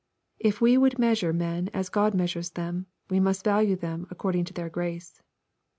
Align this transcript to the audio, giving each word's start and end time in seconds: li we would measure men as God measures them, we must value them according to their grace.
li 0.43 0.51
we 0.59 0.79
would 0.79 0.97
measure 0.97 1.31
men 1.31 1.69
as 1.75 1.87
God 1.87 2.15
measures 2.15 2.49
them, 2.49 2.87
we 3.11 3.19
must 3.19 3.43
value 3.43 3.75
them 3.75 4.07
according 4.09 4.45
to 4.45 4.53
their 4.53 4.67
grace. 4.67 5.21